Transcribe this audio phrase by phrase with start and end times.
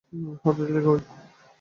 [0.43, 0.99] হতে দিল কই?